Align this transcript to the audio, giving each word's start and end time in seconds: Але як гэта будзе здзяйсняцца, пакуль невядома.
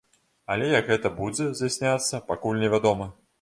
Але 0.53 0.69
як 0.71 0.89
гэта 0.93 1.11
будзе 1.19 1.47
здзяйсняцца, 1.59 2.21
пакуль 2.31 2.61
невядома. 2.65 3.11